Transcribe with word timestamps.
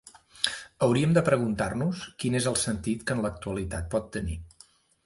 Hauríem 0.87 1.13
de 1.17 1.23
preguntar-nos 1.27 2.01
quin 2.25 2.41
és 2.41 2.49
el 2.53 2.59
sentit 2.65 3.05
que 3.07 3.19
en 3.19 3.23
l’actualitat 3.29 3.91
pot 3.95 4.15
tenir. 4.19 4.43